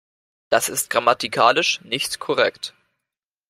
[0.49, 2.73] Das ist grammatikalisch nicht korrekt.